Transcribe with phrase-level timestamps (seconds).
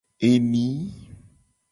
[0.29, 0.67] Eni.